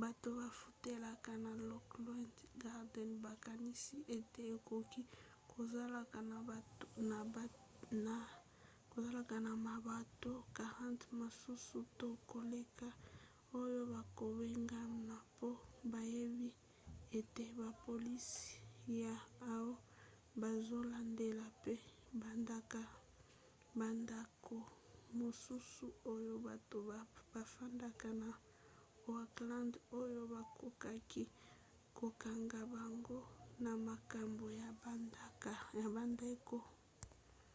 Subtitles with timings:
[0.00, 5.00] bato bafutelaka na lockwood gardens bakanisi ete ekoki
[5.50, 6.00] kozala
[9.40, 12.88] na mabota 40 mosusu to koleka
[13.62, 15.48] oyo bakobengana mpo
[15.92, 16.48] bayebi
[17.18, 18.46] ete bapolisi
[19.02, 19.14] ya
[19.56, 19.82] oha
[20.40, 21.74] bazolandela mpe
[23.80, 24.58] bandako
[25.20, 26.76] mosusu oyo bato
[27.34, 28.28] bafandaka na
[29.14, 31.24] oakland oyo bakokaki
[31.98, 33.18] kokanga bango
[33.64, 34.68] na makambo ya
[35.94, 36.58] bandako